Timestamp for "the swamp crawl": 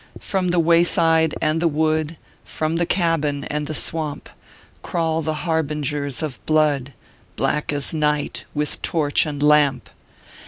3.67-5.21